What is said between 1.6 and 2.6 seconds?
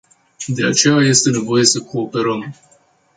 să cooperăm.